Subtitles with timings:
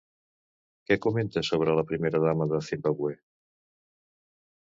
[0.91, 3.13] Què comenta sobre la primera dama de ZImbàbue?